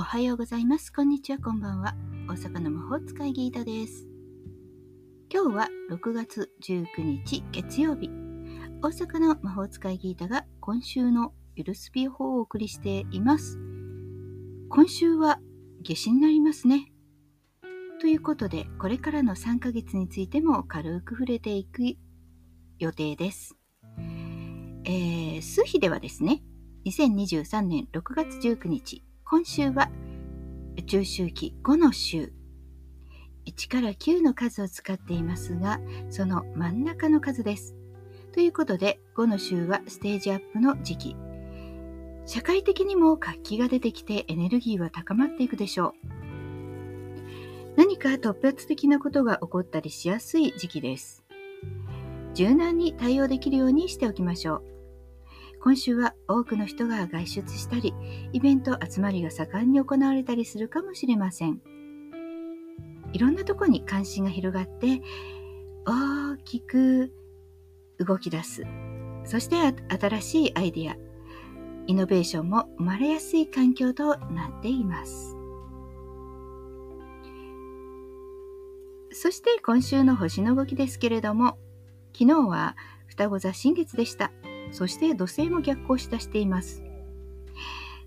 [0.00, 0.90] おはようございます。
[0.90, 1.94] こんにちは、こんばんは。
[2.26, 4.08] 大阪の魔法使いギータです。
[5.30, 8.08] 今日は6月19日月曜日。
[8.80, 13.58] 大阪の魔法使いギータが今週のゆるすび法をお送りしています。
[14.70, 15.38] 今週は
[15.82, 16.90] 夏至になりますね。
[18.00, 21.82] ということで、これからの3ヶ月についても軽く触れていく
[22.78, 23.54] 予定です。
[23.98, 26.42] えー、数日ではですね、
[26.86, 29.88] 2023年6月19日、今週は
[30.76, 32.32] 宇宙周期5の週、
[33.46, 37.76] 1から9の数を使っていますが、その真ん中の数です。
[38.32, 41.16] ということで、5の週はステージアップの時期。
[42.26, 47.76] 社会的にも活気が出てきてエネルギーは高まっていくでしょう。
[47.76, 51.22] 何か突発的なことが起こったりしやすい時期です。
[52.34, 54.79] 柔軟に対応できるようにしておきましょう。
[55.62, 57.92] 今週は多くの人が外出したり、
[58.32, 61.60] イベント集まりが盛んに行われたりするかもしれません。
[63.12, 65.02] いろんなとこに関心が広がって、
[65.84, 67.12] 大きく
[67.98, 68.64] 動き出す。
[69.24, 69.56] そして
[69.98, 70.96] 新しいアイディア、
[71.86, 75.36] イノベーションも生まれやすい環境となっています。
[79.12, 81.58] そして今週の星の動きですけれども、
[82.14, 82.76] 昨日は
[83.08, 84.32] 双子座新月でした。
[84.72, 86.82] そして土星も逆行しだしています。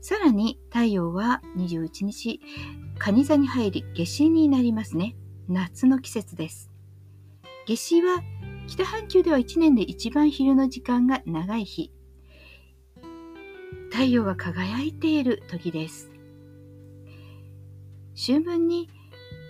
[0.00, 2.40] さらに太陽は21日、
[2.98, 5.16] 蟹座に入り夏至になりますね。
[5.48, 6.70] 夏の季節です。
[7.66, 8.22] 夏至は
[8.66, 11.92] 北半球では1年で一番昼の時間が長い日。
[13.90, 16.10] 太陽が輝いている時です。
[18.14, 18.88] 秋分に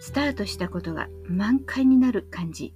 [0.01, 2.75] スタートしたことが満開になる感じ。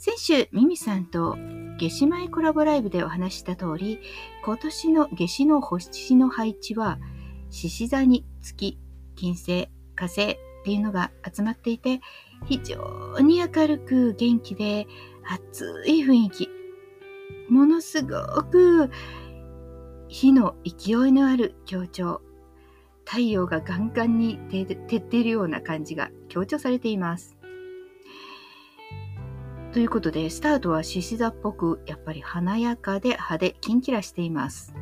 [0.00, 1.36] 先週、ミミさんと
[1.80, 3.98] 夏至前コラボライブでお話した通り、
[4.44, 7.00] 今年の夏至の星の配置は、
[7.50, 8.78] 獅子座に月、
[9.16, 12.00] 金星、火星っていうのが集まっていて、
[12.46, 14.86] 非常に明るく元気で
[15.26, 16.48] 熱い雰囲気。
[17.48, 18.90] ものすごく
[20.06, 22.22] 火の勢いのある強調。
[23.04, 27.37] 太陽がガンガンに照っているような感じが強調されています。
[29.72, 34.74] ということで、スタートは獅子座っぽく、やっぱり華やかで派手、キンキラしています。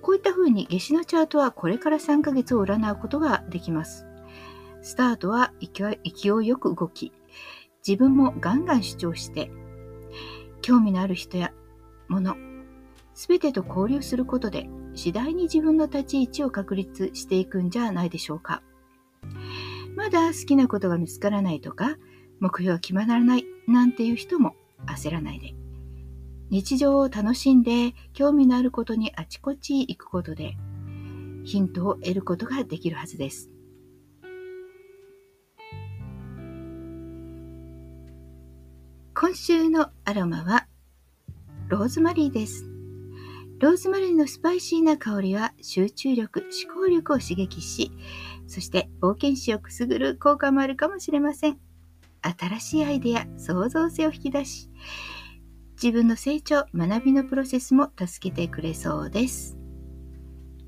[0.00, 4.06] こういった風に夏至のチャートはこれから3ヶ月を占うことができます。
[4.82, 5.98] スタートは勢
[6.42, 7.12] いよく動き、
[7.86, 9.50] 自分もガンガン主張して、
[10.62, 11.52] 興味のある人や
[12.08, 12.36] 物、
[13.14, 18.62] すべてと交流することで、次第に自分の立ち位置を確立していくんじゃないでしょうか。
[19.96, 21.96] まだ好きなことが見つからないとか、
[22.40, 24.54] 目標が決まらないなんていう人も
[24.86, 25.54] 焦らないで。
[26.50, 30.56] 日常を楽しんで興味のあることにあちこち行くことで
[31.44, 33.50] ヒントを得ることができるはずです。
[39.14, 40.66] 今週のアロマは
[41.68, 42.73] ローズマリーです。
[43.60, 47.92] ローズマリーのスパイシーな香りは集中力、思考力を刺激し、
[48.46, 51.58] そして冒険心をくすぐる効果もあるかもしれません。
[52.22, 54.70] 新しいアイデア、創造性を引き出し、
[55.82, 59.56] 自分の成長、学びのプロセスも助けてくれそうです。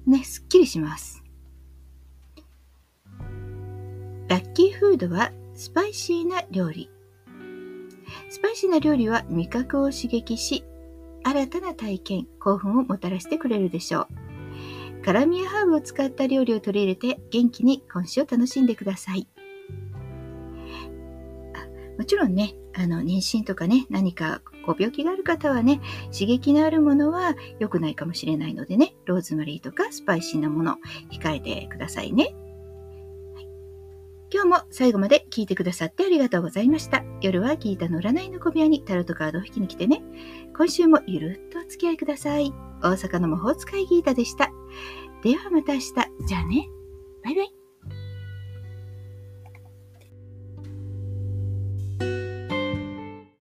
[0.07, 1.23] ね、すっきりします。
[4.29, 6.91] ラッキーフードはスパイシーな料理。
[8.29, 10.65] スパイシーな料理は味覚を刺激し、
[11.27, 15.05] 新たな体験、興奮をもたらしてくれるでしょう。
[15.05, 19.27] 辛味やハーブを使った料理を取り入れて元気に今週を楽しんでください。
[21.99, 25.81] もちろんね、あの、妊娠とかね、何かご病気がある方はね、
[26.13, 30.77] 刺激のあるものは良くないかもしれないのでね、ローズマリーとかスパイシーなもの
[31.11, 32.37] 控えてくださいね。
[34.33, 37.05] 今日も最後まで聞いてくださってありがとうございました。
[37.21, 40.03] 夜はギータの占いの小部屋にタロットカードを引きに来てね。
[40.57, 42.53] 今週もゆるっとお付き合いください。
[42.83, 44.51] 大阪の魔法使いギータでした。
[45.23, 45.93] ではまた明日。
[46.27, 46.69] じゃあね。
[47.25, 47.56] バイバイ。